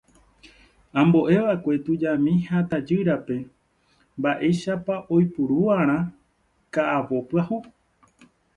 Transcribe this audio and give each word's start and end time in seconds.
Ombo'eva'ekue 1.01 1.75
tujami 1.85 2.33
ha 2.47 2.59
tajýrape 2.69 3.37
mba'éichapa 4.19 4.93
oipuru'arã 5.15 5.97
ka'avo 6.73 7.17
pyahu. 7.29 7.57